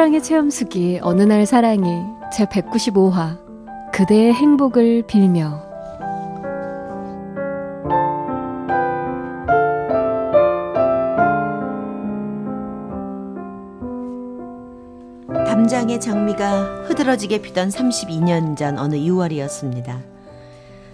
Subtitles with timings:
[0.00, 1.84] 사랑의 체험수기 어느 날 사랑이
[2.32, 3.36] 제 195화
[3.92, 5.62] 그대의 행복을 빌며
[15.28, 19.98] 담장의 장미가 흐드러지게 피던 32년 전 어느 6월이었습니다.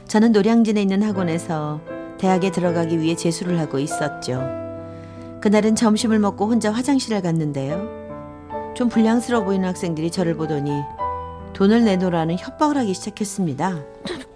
[0.09, 1.81] 저는 노량진에 있는 학원에서
[2.19, 4.43] 대학에 들어가기 위해 재수를 하고 있었죠.
[5.41, 8.06] 그날은 점심을 먹고 혼자 화장실을 갔는데요.
[8.77, 10.71] 좀 불량스러워 보이는 학생들이 저를 보더니
[11.55, 13.71] 돈을 내놓으라는 협박을 하기 시작했습니다.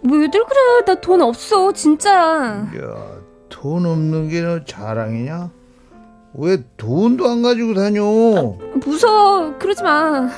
[0.03, 0.85] 왜들 그래?
[0.87, 2.11] 나 돈 없어, 진짜.
[2.11, 5.51] 야, 돈 없는 게 너 자랑이냐?
[6.35, 8.01] 왜 돈도 안 가지고 다녀?
[8.83, 10.31] 무서워, 그러지 마.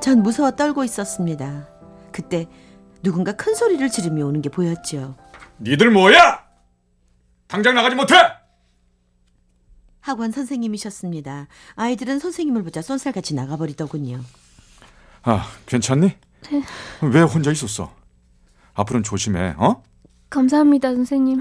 [0.00, 1.68] 전 무서워 떨고 있었습니다.
[2.10, 2.48] 그때
[3.04, 5.14] 누군가 큰 소리를 지르며 오는 게 보였죠.
[5.60, 6.42] 니들 뭐야?
[7.46, 8.16] 당장 나가지 못해?
[10.02, 11.46] 학원 선생님이셨습니다.
[11.76, 14.20] 아이들은 선생님을 보자 쏜살같이 나가버리더군요.
[15.22, 16.10] 아, 괜찮니?
[16.50, 16.62] 네.
[17.02, 17.94] 왜 혼자 있었어?
[18.74, 19.82] 앞으로는 조심해, 어?
[20.28, 21.38] 감사합니다, 선생님.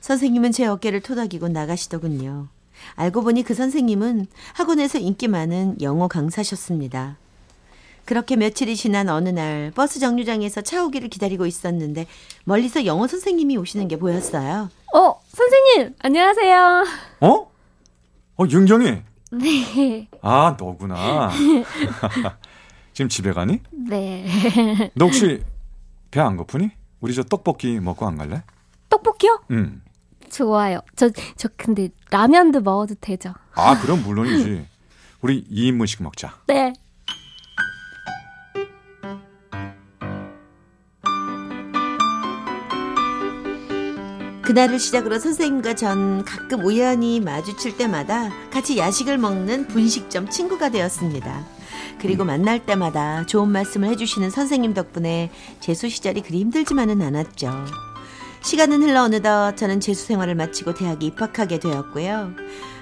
[0.00, 2.48] 선생님은 제 어깨를 토닥이고 나가시더군요.
[2.96, 7.16] 알고 보니 그 선생님은 학원에서 인기 많은 영어 강사셨습니다.
[8.04, 12.06] 그렇게 며칠이 지난 어느 날 버스 정류장에서 차 오기를 기다리고 있었는데
[12.44, 14.70] 멀리서 영어 선생님이 오시는 게 보였어요.
[14.94, 16.84] 어, 선생님, 안녕하세요.
[17.20, 17.47] 어?
[18.38, 19.02] 어, 윤경이.
[19.32, 20.08] 네.
[20.22, 21.30] 아, 너구나.
[22.92, 23.60] 지금 집에 가니?
[23.72, 24.26] 네.
[24.94, 25.42] 너 혹시
[26.10, 26.70] 배 안 고프니?
[27.00, 28.42] 우리 저 떡볶이 먹고 안 갈래?
[28.88, 29.42] 떡볶이요?
[29.50, 29.82] 응.
[30.30, 30.80] 좋아요.
[30.96, 33.34] 저, 저 근데 라면도 먹어도 되죠?
[33.54, 34.66] 아, 그럼 물론이지.
[35.20, 36.34] 우리 2인분씩 먹자.
[36.46, 36.72] 네.
[44.48, 51.44] 그날을 시작으로 선생님과 전 가끔 우연히 마주칠 때마다 같이 야식을 먹는 분식점 친구가 되었습니다.
[52.00, 57.66] 그리고 만날 때마다 좋은 말씀을 해주시는 선생님 덕분에 재수 시절이 그리 힘들지만은 않았죠.
[58.40, 62.32] 시간은 흘러 어느덧 저는 재수 생활을 마치고 대학에 입학하게 되었고요.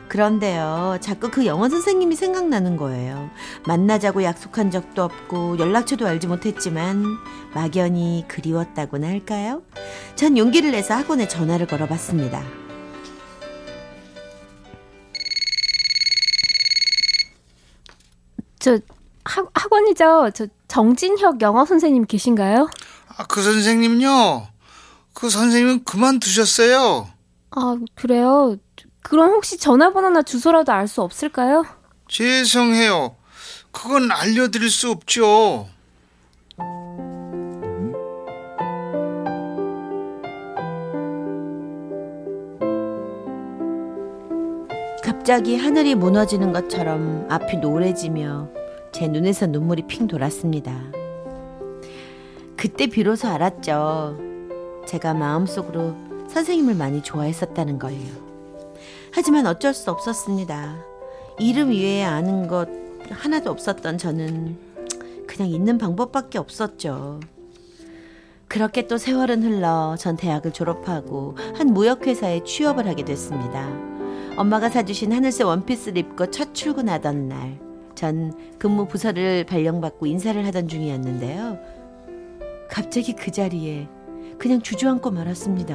[0.08, 3.30] 그런데요, 자꾸 그 영어 선생님이 생각나는 거예요.
[3.66, 7.04] 만나자고 약속한 적도 없고 연락처도 알지 못했지만
[7.54, 9.62] 막연히 그리웠다고나 할까요?
[10.14, 12.42] 전 용기를 내서 학원에 전화를 걸어봤습니다.
[18.58, 18.78] 저
[19.24, 20.30] 학, 학원이죠.
[20.34, 22.68] 저 정진혁 영어 선생님 계신가요?
[23.16, 24.46] 아, 그 선생님요?
[25.14, 27.08] 그 선생님은 그만두셨어요.
[27.50, 28.56] 아, 그래요?
[29.08, 31.64] 그럼 혹시 전화번호나 주소라도 알 수 없을까요?
[32.08, 33.16] 죄송해요.
[33.70, 35.68] 그건 알려드릴 수 없죠.
[45.02, 48.48] 갑자기 하늘이 무너지는 것처럼 앞이 노래지며
[48.92, 50.72] 제 눈에서 눈물이 핑 돌았습니다.
[52.56, 54.18] 그때 비로소 알았죠.
[54.86, 55.94] 제가 마음속으로
[56.28, 58.35] 선생님을 많이 좋아했었다는 걸요.
[59.16, 60.76] 하지만 어쩔 수 없었습니다.
[61.38, 62.68] 이름 이외에 아는 것
[63.08, 64.58] 하나도 없었던 저는
[65.26, 67.20] 그냥 있는 방법밖에 없었죠.
[68.46, 73.66] 그렇게 또 세월은 흘러 전 대학을 졸업하고 한 무역회사에 취업을 하게 됐습니다.
[74.36, 77.58] 엄마가 사주신 하늘색 원피스를 입고 첫 출근하던 날,
[77.94, 81.58] 전 근무 부서를 발령받고 인사를 하던 중이었는데요.
[82.68, 83.88] 갑자기 그 자리에
[84.36, 85.74] 그냥 주저앉고 말았습니다.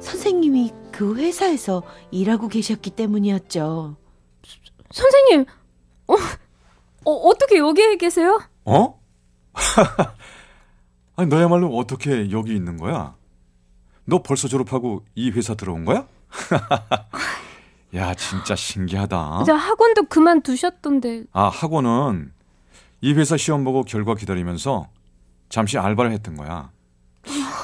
[0.00, 3.96] 선생님이 그 회사에서 일하고 계셨기 때문이었죠.
[4.90, 5.46] 선생님,
[6.08, 6.14] 어,
[7.04, 8.40] 어 어떻게 여기에 계세요?
[8.64, 9.00] 어?
[11.16, 13.14] 아니, 너야말로 어떻게 여기 있는 거야?
[14.04, 16.06] 너 벌써 졸업하고 이 회사 들어온 거야?
[17.94, 19.44] 야, 진짜 신기하다.
[19.46, 21.24] 저 학원도 그만두셨던데.
[21.32, 22.32] 아, 학원은
[23.00, 24.88] 이 회사 시험 보고 결과 기다리면서
[25.48, 26.70] 잠시 알바를 했던 거야.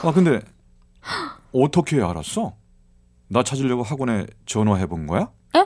[0.02, 0.40] 아, 근데
[1.52, 2.56] 어떻게 알았어?
[3.28, 5.30] 나 찾으려고 학원에 전화해 본 거야?
[5.56, 5.64] 에?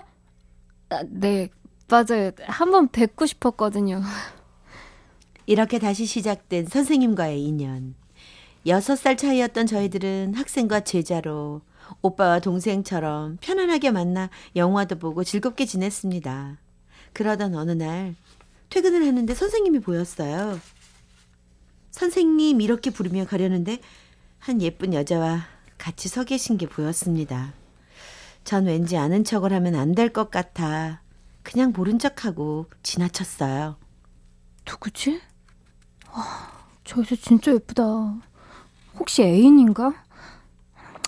[0.91, 1.49] 아, 네,
[1.89, 2.31] 맞아요.
[2.47, 4.01] 한번 뵙고 싶었거든요.
[5.47, 7.95] 이렇게 다시 시작된 선생님과의 인연.
[8.67, 11.63] 여섯 살 차이였던 저희들은 학생과 제자로
[12.03, 16.59] 오빠와 동생처럼 편안하게 만나 영화도 보고 즐겁게 지냈습니다.
[17.13, 18.17] 그러던 어느 날
[18.71, 20.59] 퇴근을 하는데 선생님이 보였어요.
[21.93, 23.79] 선생님 이렇게 부르며 가려는데
[24.41, 27.53] 한 예쁜 여자와 같이 서 계신 게 보였습니다.
[28.45, 31.03] 전 왠지 아는 척을 하면 안 될 것 같아
[31.43, 33.77] 그냥 모른 척하고 지나쳤어요.
[34.69, 35.21] 누구지?
[36.13, 36.23] 와,
[36.85, 37.85] 저 여자 진짜 예쁘다.
[38.99, 40.05] 혹시 애인인가?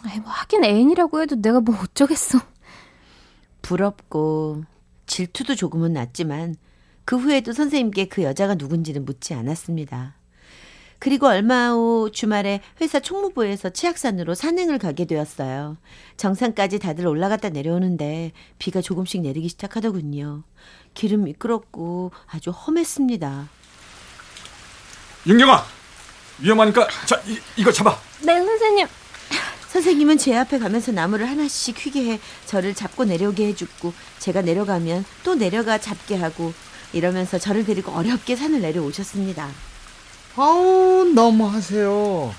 [0.05, 2.39] 아이, 뭐 하긴 애인이라고 해도 내가 뭐 어쩌겠어.
[3.63, 4.63] 부럽고
[5.07, 6.55] 질투도 조금은 났지만
[7.05, 10.15] 그 후에도 선생님께 그 여자가 누군지는 묻지 않았습니다.
[10.99, 15.77] 그리고 얼마 후 주말에 회사 총무부에서 치악산으로 산행을 가게 되었어요.
[16.17, 20.43] 정상까지 다들 올라갔다 내려오는데 비가 조금씩 내리기 시작하더군요.
[20.95, 23.49] 길은 미끄럽고 아주 험했습니다.
[25.27, 25.65] 윤경아
[26.41, 27.97] 위험하니까 자 이, 이거 잡아.
[28.23, 28.87] 네, 선생님.
[29.69, 35.35] 선생님은 제 앞에 가면서 나무를 하나씩 휘게 해 저를 잡고 내려오게 해주고 제가 내려가면 또
[35.35, 36.55] 내려가 잡게 하고
[36.95, 39.49] 이러면서 저를 데리고 어렵게 산을 내려오셨습니다.
[40.37, 42.33] 아우 너무 하세요.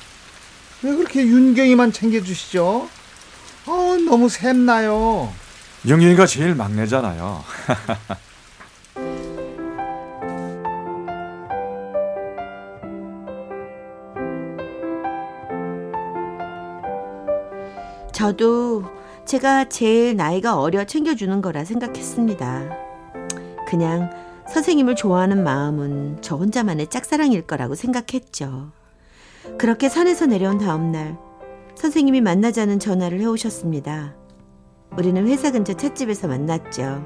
[0.81, 2.87] 왜 그렇게 윤경이만 챙겨주시죠?
[3.67, 5.31] 아우 너무 샘나요.
[5.85, 7.43] 윤경이가 제일 막내잖아요.
[18.11, 18.83] 저도
[19.25, 22.69] 제가 제일 나이가 어려 챙겨주는 거라 생각했습니다.
[23.67, 24.09] 그냥
[24.53, 28.71] 선생님을 좋아하는 마음은 저 혼자만의 짝사랑일 거라고 생각했죠.
[29.57, 31.17] 그렇게 산에서 내려온 다음 날
[31.75, 34.15] 선생님이 만나자는 전화를 해오셨습니다.
[34.97, 37.03] 우리는 회사 근처 찻집에서 만났죠.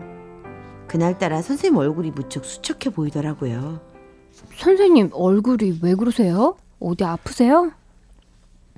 [0.87, 3.81] 그날따라 선생님 얼굴이 무척 수척해 보이더라고요.
[4.57, 6.57] 선생님 얼굴이 왜 그러세요?
[6.79, 7.71] 어디 아프세요?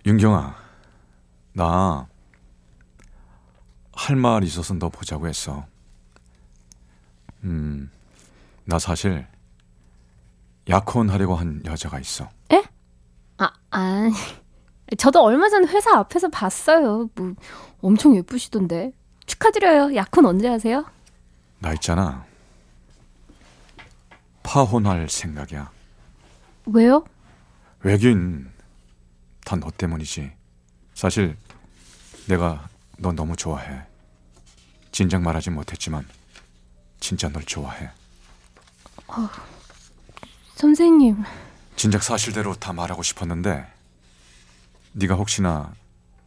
[0.05, 0.55] 윤경아
[1.53, 2.07] 나
[3.97, 5.65] 할 말 있어서 너 보자고 했어.
[7.45, 7.89] 음,
[8.65, 9.25] 나 사실
[10.69, 12.29] 약혼하려고 한 여자가 있어.
[13.37, 14.13] 아, 아니.
[14.97, 17.09] 저도 얼마 전 회사 앞에서 봤어요.
[17.15, 17.33] 뭐
[17.81, 18.91] 엄청 예쁘시던데.
[19.25, 19.95] 축하드려요.
[19.95, 20.85] 약혼 언제 하세요?
[21.59, 22.25] 나 있잖아.
[24.43, 25.69] 파혼할 생각이야.
[26.67, 27.03] 왜요?
[27.83, 28.49] 왜긴
[29.43, 30.31] 다 너 때문이지.
[30.93, 31.35] 사실
[32.27, 33.81] 내가 너 너무 좋아해.
[34.91, 36.07] 진작 말하지 못했지만
[36.99, 37.89] 진짜 널 좋아해.
[40.55, 41.23] 선생님.
[41.75, 43.65] 진작 사실대로 다 말하고 싶었는데
[44.93, 45.73] 네가 혹시나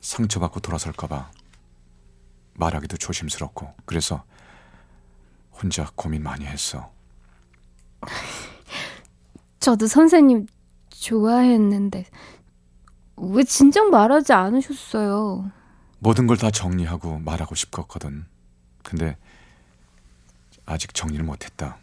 [0.00, 1.31] 상처받고 돌아설까봐
[2.55, 4.25] 말하기도 조심스럽고 그래서
[5.52, 6.90] 혼자 고민 많이 했어.
[9.61, 10.46] 저도 선생님
[10.91, 12.05] 좋아했는데
[13.17, 15.50] 왜 진작 말하지 않으셨어요?
[16.00, 18.26] 모든 걸 다 정리하고 말하고 싶었거든.
[18.84, 19.17] 근데
[20.64, 21.79] 아직 정리를 못했다.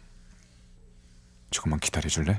[1.56, 2.38] 조금만 기다려줄래?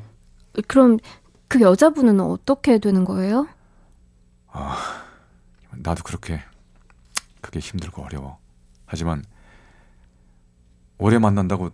[0.67, 0.99] 그럼
[1.47, 3.47] 그 여자분은 어떻게 되는 거예요?
[5.71, 6.43] 나도 그렇게
[7.41, 8.37] 그게 힘들고 어려워.
[8.85, 9.23] 하지만
[10.99, 11.71] 오래 만난다고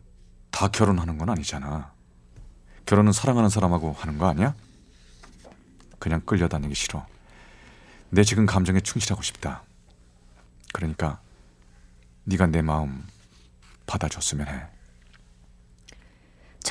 [0.52, 1.92] 다 결혼하는 건 아니잖아.
[2.86, 4.56] 결혼은 사랑하는 사람하고 하는 거 아니야?
[6.00, 7.06] 그냥 끌려다니기 싫어.
[8.10, 9.64] 내 지금 감정에 충실하고 싶다.
[10.72, 11.20] 그러니까
[12.24, 13.06] 네가 내 마음
[13.86, 14.73] 받아줬으면 해.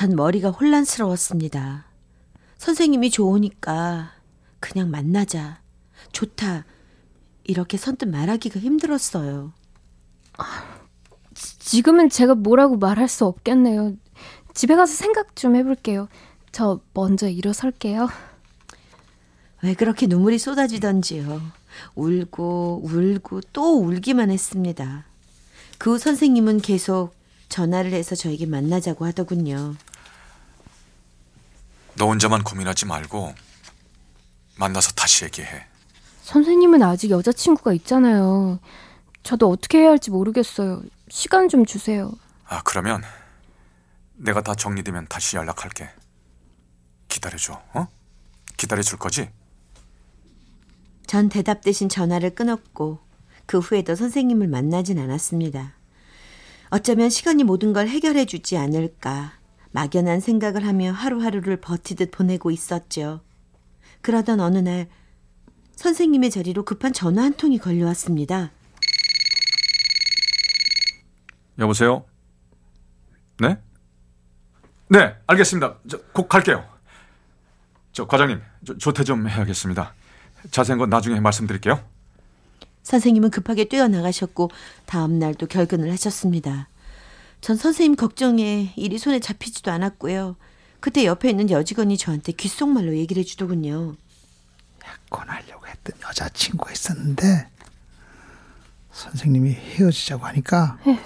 [0.03, 1.85] 전 머리가 혼란스러웠습니다.
[2.57, 4.11] 선생님이 좋으니까
[4.59, 5.61] 그냥 만나자.
[6.11, 6.65] 좋다.
[7.45, 9.53] 이렇게 선뜻 말하기가 힘들었어요.
[11.59, 13.93] 지금은 제가 뭐라고 말할 수 없겠네요.
[14.53, 16.09] 집에 가서 생각 좀 해볼게요.
[16.51, 18.09] 저 먼저 일어설게요.
[19.61, 21.41] 왜 그렇게 눈물이 쏟아지던지요.
[21.95, 25.05] 울고 울고 또 울기만 했습니다.
[25.77, 27.15] 그 후 선생님은 계속
[27.47, 29.75] 전화를 해서 저에게 만나자고 하더군요.
[31.95, 33.33] 너 혼자만 고민하지 말고
[34.57, 35.65] 만나서 다시 얘기해.
[36.23, 38.59] 선생님은 아직 여자친구가 있잖아요.
[39.23, 40.81] 저도 어떻게 해야 할지 모르겠어요.
[41.09, 42.11] 시간 좀 주세요.
[42.47, 43.03] 아, 그러면
[44.15, 45.89] 내가 다 정리되면 다시 연락할게.
[47.07, 47.87] 기다려줘, 어?
[48.57, 49.29] 기다려줄 거지?
[51.05, 52.99] 전 대답 대신 전화를 끊었고
[53.45, 55.73] 그 후에도 선생님을 만나진 않았습니다.
[56.69, 59.33] 어쩌면 시간이 모든 걸 해결해 주지 않을까
[59.73, 63.21] 막연한 생각을 하며 하루하루를 버티듯 보내고 있었죠.
[64.01, 64.87] 그러던 어느 날
[65.75, 68.51] 선생님의 자리로 급한 전화 한 통이 걸려왔습니다.
[71.59, 72.05] 여보세요?
[73.39, 73.57] 네?
[74.89, 75.79] 네, 알겠습니다.
[75.89, 76.63] 저, 곧 갈게요.
[77.91, 79.93] 저, 과장님, 저, 조퇴 좀 해야겠습니다.
[80.51, 81.83] 자세한 건 나중에 말씀드릴게요.
[82.83, 84.51] 선생님은 급하게 뛰어나가셨고
[84.85, 86.67] 다음 날도 결근을 하셨습니다.
[87.43, 90.37] 전 선생님 걱정에 일이 손에 잡히지도 않았고요.
[90.79, 93.97] 그때 옆에 있는 여직원이 저한테 귓속말로 얘기를 해주더군요.
[94.85, 97.49] 약혼하려고 했던 여자친구가 있었는데
[98.93, 101.03] 선생님이 헤어지자고 하니까 네.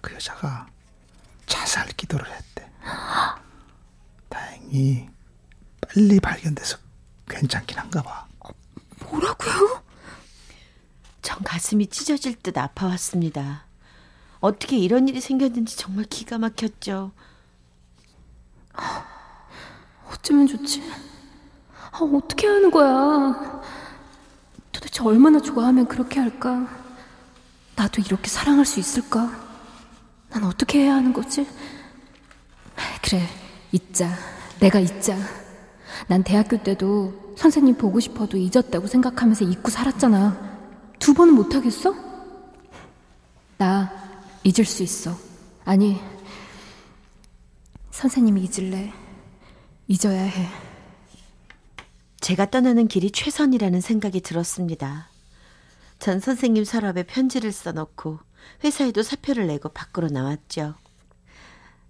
[0.00, 0.66] 그 여자가
[1.46, 2.68] 자살 기도를 했대.
[4.30, 5.08] 다행히
[5.80, 6.76] 빨리 발견돼서
[7.28, 8.26] 괜찮긴 한가 봐.
[8.98, 9.80] 뭐라고요?
[11.22, 13.66] 전 가슴이 찢어질 듯 아파왔습니다.
[14.42, 17.12] 어떻게 이런 일이 생겼는지 정말 기가 막혔죠.
[20.10, 20.82] 어쩌면 좋지?
[21.92, 23.62] 아, 어떻게 하는 거야?
[24.72, 26.66] 도대체 얼마나 좋아하면 그렇게 할까?
[27.76, 29.30] 나도 이렇게 사랑할 수 있을까?
[30.30, 31.46] 난 어떻게 해야 하는 거지?
[33.00, 33.22] 그래,
[33.70, 34.10] 잊자.
[34.58, 35.16] 내가 잊자.
[36.08, 40.58] 난 대학교 때도 선생님 보고 싶어도 잊었다고 생각하면서 잊고 살았잖아.
[40.98, 41.94] 두 번은 못하겠어?
[43.56, 44.11] 나
[44.44, 45.16] 잊을 수 있어.
[45.64, 46.00] 아니,
[47.90, 48.92] 선생님이 잊을래.
[49.86, 50.48] 잊어야 해.
[52.20, 55.08] 제가 떠나는 길이 최선이라는 생각이 들었습니다.
[55.98, 58.18] 전 선생님 서랍에 편지를 써놓고
[58.64, 60.74] 회사에도 사표를 내고 밖으로 나왔죠.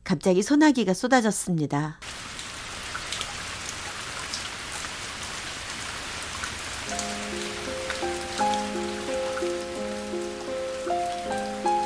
[0.04, 1.98] 갑자기 소나기가 쏟아졌습니다.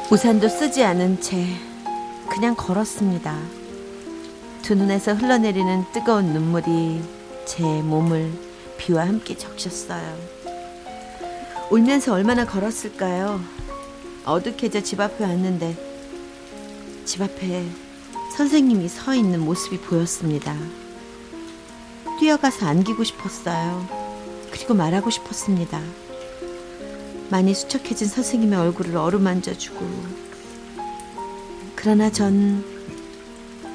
[0.08, 1.44] 우산도 쓰지 않은 채
[2.30, 3.36] 그냥 걸었습니다.
[4.62, 7.02] 두 눈에서 흘러내리는 뜨거운 눈물이
[7.44, 8.32] 제 몸을
[8.78, 10.16] 비와 함께 적셨어요.
[11.72, 13.40] 울면서 얼마나 걸었을까요?
[14.24, 15.76] 어둑해져 집 앞에 왔는데
[17.04, 17.66] 집 앞에
[18.36, 20.54] 선생님이 서 있는 모습이 보였습니다.
[22.20, 23.88] 뛰어가서 안기고 싶었어요.
[24.52, 25.80] 그리고 말하고 싶었습니다.
[27.30, 29.86] 많이 수척해진 선생님의 얼굴을 어루만져주고
[31.74, 32.64] 그러나 전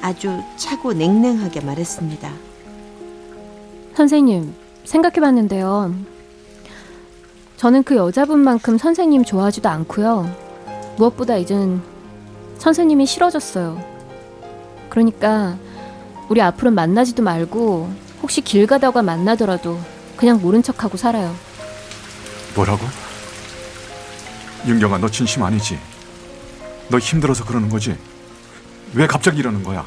[0.00, 2.32] 아주 차고 냉랭하게 말했습니다.
[3.94, 4.54] 선생님,
[4.84, 5.94] 생각해봤는데요.
[7.56, 10.28] 저는 그 여자분만큼 선생님 좋아하지도 않고요.
[10.96, 11.80] 무엇보다 이젠
[12.58, 13.80] 선생님이 싫어졌어요.
[14.88, 15.56] 그러니까
[16.28, 17.90] 우리 앞으로 만나지도 말고
[18.22, 19.78] 혹시 길 가다가 만나더라도
[20.16, 21.34] 그냥 모른 척하고 살아요.
[22.54, 22.84] 뭐라고?
[24.66, 25.78] 윤경아, 너 진심 아니지?
[26.88, 27.96] 너 힘들어서 그러는 거지?
[28.94, 29.84] 왜 갑자기 이러는 거야?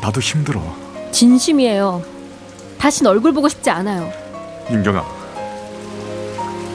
[0.00, 0.60] 나도 힘들어.
[1.12, 2.02] 진심이에요.
[2.78, 4.10] 다신 얼굴 보고 싶지 않아요.
[4.70, 5.04] 윤경아.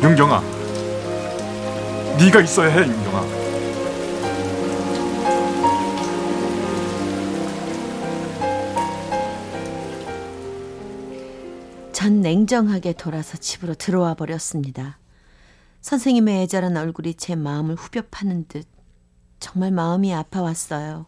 [0.03, 0.43] 윤경아.
[2.19, 3.43] 네가 있어야 해, 윤경아.
[11.91, 14.97] 전 냉정하게 돌아서 집으로 들어와 버렸습니다.
[15.83, 18.65] 선생님의 애절한 얼굴이 제 마음을 후벼 파는 듯
[19.41, 21.05] 정말 마음이 아파왔어요.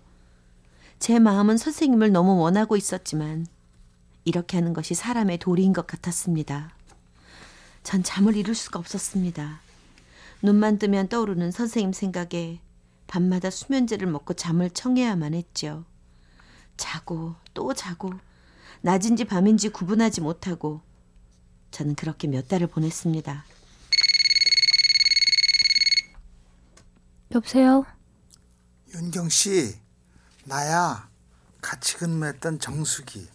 [0.99, 3.47] 제 마음은 선생님을 너무 원하고 있었지만
[4.25, 6.75] 이렇게 하는 것이 사람의 도리인 것 같았습니다.
[7.83, 9.61] 전 잠을 이룰 수가 없었습니다.
[10.41, 12.59] 눈만 뜨면 떠오르는 선생님 생각에
[13.07, 15.85] 밤마다 수면제를 먹고 잠을 청해야만 했죠.
[16.75, 18.11] 자고 또 자고
[18.81, 20.81] 낮인지 밤인지 구분하지 못하고
[21.71, 23.54] 저는 그렇게 몇 달을 보냈습니다.
[27.33, 27.85] 여보세요?
[28.93, 29.79] 윤경 씨,
[30.45, 31.09] 나야.
[31.61, 33.27] 같이 근무했던 정숙이.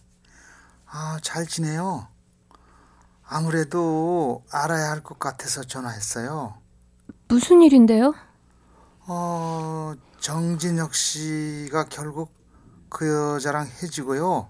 [0.87, 2.07] 아, 잘 지내요?
[3.25, 6.57] 아무래도 알아야 할 것 같아서 전화했어요.
[7.27, 8.13] 무슨 일인데요?
[9.07, 12.31] 어, 정진혁 씨가 결국
[12.89, 14.49] 그 여자랑 헤어지고요.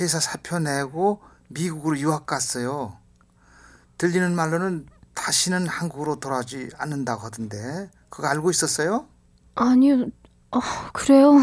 [0.00, 2.96] 회사 사표 내고 미국으로 유학 갔어요.
[3.98, 9.06] 들리는 말로는 다시는 한국으로 돌아오지 않는다고 하던데 그거 알고 있었어요?
[9.54, 10.06] 아니요.
[10.50, 10.60] 어,
[10.92, 11.34] 그래요.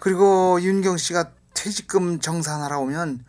[0.00, 3.24] 그리고 윤경 씨가 퇴직금 정산하러 오면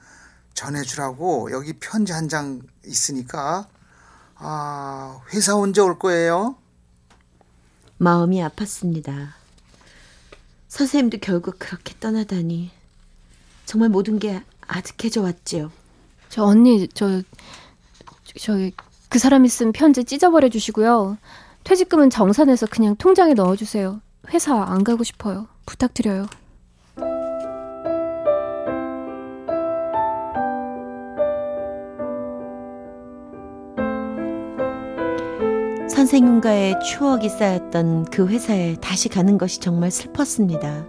[0.53, 3.67] 전해주라고 여기 편지 한 장 있으니까
[4.35, 6.55] 아 회사 언제 올 거예요?
[7.97, 9.29] 마음이 아팠습니다.
[10.67, 12.71] 선생님도 결국 그렇게 떠나다니
[13.65, 15.71] 정말 모든 게 아득해져 왔지요.
[16.29, 17.21] 저 언니, 저,
[18.39, 18.53] 저,
[19.09, 21.17] 그 사람이 쓴 편지 찢어버려 주시고요.
[21.63, 24.01] 퇴직금은 정산해서 그냥 통장에 넣어주세요.
[24.33, 25.47] 회사 안 가고 싶어요.
[25.65, 26.27] 부탁드려요.
[35.89, 40.85] 선생님과의 추억이 쌓였던 그 회사에 다시 가는 것이 정말 슬펐습니다.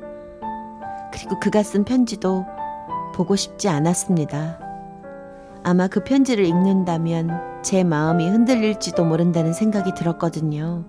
[1.13, 2.47] 그리고 그가 쓴 편지도
[3.15, 4.62] 보고 싶지 않았습니다.
[5.65, 10.85] 아마 그 편지를 읽는다면 제 마음이 흔들릴지도 모른다는 생각이 들었거든요.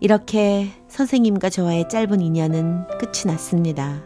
[0.00, 4.02] 이렇게 선생님과 저와의 짧은 인연은 끝이 났습니다.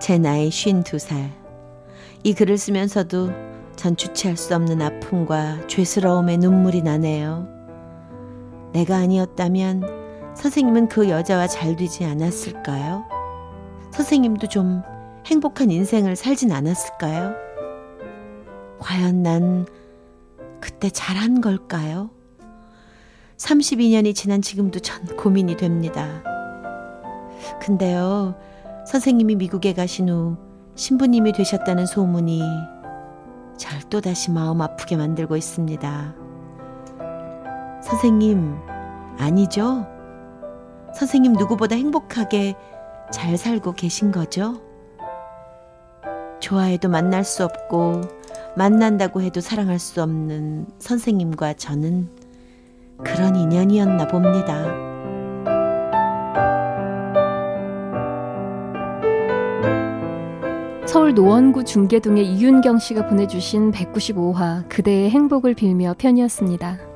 [0.00, 1.30] 제 나이 52살.
[2.22, 3.30] 이 글을 쓰면서도
[3.76, 7.48] 전 주체할 수 없는 아픔과 죄스러움에 눈물이 나네요.
[8.72, 13.04] 내가 아니었다면 선생님은 그 여자와 잘 되지 않았을까요?
[13.92, 14.82] 선생님도 좀
[15.26, 17.49] 행복한 인생을 살진 않았을까요?
[18.80, 19.66] 과연 난
[20.60, 22.10] 그때 잘한 걸까요?
[23.36, 26.22] 32년이 지난 지금도 전 고민이 됩니다.
[27.60, 28.34] 근데요,
[28.86, 30.36] 선생님이 미국에 가신 후
[30.74, 32.42] 신부님이 되셨다는 소문이
[33.56, 36.14] 절 또다시 마음 아프게 만들고 있습니다.
[37.82, 38.56] 선생님,
[39.18, 39.86] 아니죠?
[40.94, 42.54] 선생님 누구보다 행복하게
[43.12, 44.60] 잘 살고 계신 거죠?
[46.40, 48.00] 좋아해도 만날 수 없고,
[48.60, 52.10] 만난다고 해도 사랑할 수 없는 선생님과 저는
[53.02, 54.66] 그런 인연이었나 봅니다.
[60.86, 66.89] 서울 노원구 중계동의 이윤경 씨가 보내주신 195화 그대의 행복을 빌며 편이었습니다.